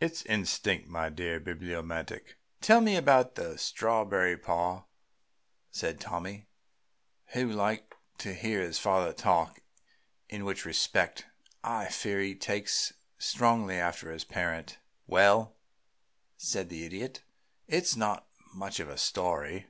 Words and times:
It's 0.00 0.24
instinct, 0.26 0.88
my 0.88 1.08
dear 1.08 1.38
Bibliomaniac." 1.38 2.34
"Tell 2.60 2.84
about 2.96 3.36
the 3.36 3.56
strawberry, 3.58 4.36
pa," 4.36 4.86
said 5.70 6.00
Tommy, 6.00 6.48
who 7.28 7.48
liked 7.48 7.94
to 8.18 8.34
hear 8.34 8.60
his 8.60 8.80
father 8.80 9.12
talk, 9.12 9.60
in 10.28 10.44
which 10.44 10.64
respect 10.64 11.26
I 11.62 11.86
fear 11.90 12.18
he 12.18 12.34
takes 12.34 12.92
strongly 13.18 13.76
after 13.78 14.10
his 14.10 14.24
parent. 14.24 14.78
"Well," 15.06 15.54
said 16.36 16.70
the 16.70 16.84
Idiot, 16.84 17.22
"it's 17.68 17.94
not 17.94 18.26
much 18.52 18.80
of 18.80 18.88
a 18.88 18.98
story. 18.98 19.68